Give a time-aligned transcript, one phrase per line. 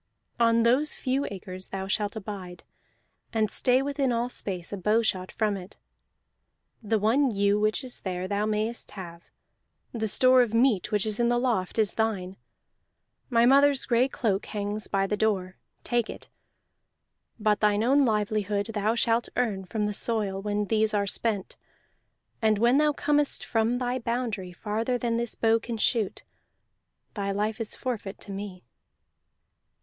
[0.39, 2.63] On those few acres thou shalt abide,
[3.33, 5.77] and stay within all space a bowshot from it.
[6.81, 9.21] The one ewe which is there thou mayest have;
[9.91, 12.35] the store of meat which is in the loft is thine;
[13.29, 16.29] my mother's gray cloak hangs by the door: take it.
[17.39, 21.57] But thine own livelihood thou shalt earn from the soil when these are spent;
[22.41, 26.23] and when thou comest from thy boundary farther than this bow can shoot,
[27.13, 28.63] thy life is forfeit to me."